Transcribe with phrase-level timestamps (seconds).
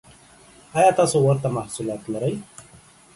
[0.77, 2.33] ایا تاسو ورته محصولات لرئ؟